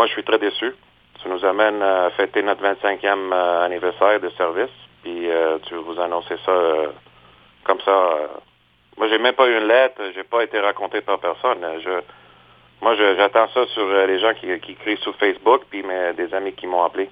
[0.00, 0.74] moi, je suis très déçu.
[1.22, 4.70] Tu nous amènes à fêter notre 25e euh, anniversaire de service,
[5.02, 6.88] puis euh, tu vous annoncer ça euh,
[7.64, 8.30] comme ça.
[8.96, 11.58] moi, j'ai même pas eu une lettre, j'ai pas été raconté par personne.
[11.84, 12.00] Je,
[12.80, 15.84] moi, j'attends ça sur les gens qui, qui écrivent sur Facebook, puis
[16.16, 17.10] des amis qui m'ont appelé.